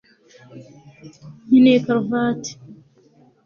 [1.47, 2.51] nkeneye karuvati